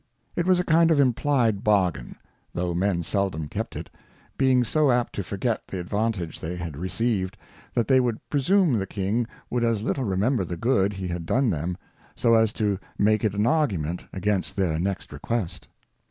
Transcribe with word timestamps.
It 0.35 0.47
was 0.47 0.59
a 0.59 0.63
kind 0.63 0.89
of 0.89 0.99
implied 0.99 1.63
bargain; 1.63 2.15
though 2.55 2.73
Men 2.73 3.03
seldom 3.03 3.47
kept 3.47 3.75
it, 3.75 3.87
being 4.35 4.63
so 4.63 4.89
apt 4.89 5.13
to 5.13 5.23
forget 5.23 5.67
the 5.67 5.79
advantage 5.79 6.39
they 6.39 6.55
had 6.55 6.75
received, 6.75 7.37
that 7.75 7.87
they 7.87 7.99
would 7.99 8.17
presume 8.27 8.79
the 8.79 8.87
King 8.87 9.27
would 9.51 9.63
as 9.63 9.83
little 9.83 10.03
remember 10.03 10.43
the 10.43 10.57
good 10.57 10.93
he 10.93 11.07
had 11.09 11.27
done 11.27 11.51
them, 11.51 11.77
so 12.15 12.33
as 12.33 12.51
to 12.53 12.79
make 12.97 13.23
it 13.23 13.35
an 13.35 13.45
Argument 13.45 14.03
against 14.11 14.55
their 14.55 14.79
next 14.79 15.13
Request. 15.13 15.67